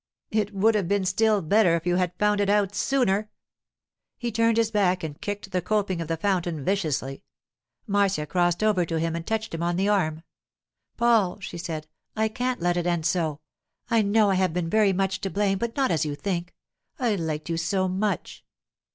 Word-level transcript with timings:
It 0.31 0.51
would 0.51 0.73
have 0.73 0.87
been 0.87 1.05
still 1.05 1.43
better 1.43 1.75
if 1.75 1.85
you 1.85 1.97
had 1.97 2.17
found 2.17 2.41
it 2.41 2.49
out 2.49 2.73
sooner.' 2.73 3.29
He 4.17 4.31
turned 4.31 4.57
his 4.57 4.71
back 4.71 5.03
and 5.03 5.21
kicked 5.21 5.51
the 5.51 5.61
coping 5.61 6.01
of 6.01 6.07
the 6.07 6.17
fountain 6.17 6.65
viciously. 6.65 7.23
Marcia 7.85 8.25
crossed 8.25 8.63
over 8.63 8.83
to 8.83 8.97
him 8.99 9.15
and 9.15 9.27
touched 9.27 9.53
him 9.53 9.61
on 9.61 9.75
the 9.75 9.89
arm. 9.89 10.23
'Paul,' 10.97 11.39
she 11.39 11.59
said, 11.59 11.85
'I 12.15 12.29
can't 12.29 12.61
let 12.61 12.77
it 12.77 12.87
end 12.87 13.05
so. 13.05 13.41
I 13.91 14.01
know 14.01 14.31
I 14.31 14.35
have 14.41 14.53
been 14.53 14.71
very 14.71 14.91
much 14.91 15.21
to 15.21 15.29
blame, 15.29 15.59
but 15.59 15.75
not 15.75 15.91
as 15.91 16.03
you 16.03 16.15
think. 16.15 16.55
I 16.97 17.13
liked 17.13 17.47
you 17.47 17.57
so 17.57 17.87
much. 17.87 18.43